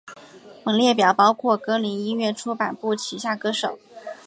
[0.63, 3.77] 本列表包括歌林音乐出版部旗下歌手。